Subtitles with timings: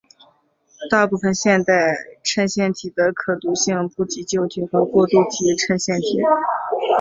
[0.89, 6.19] 大部分现代衬线体的可读性不及旧体和过渡体衬线体。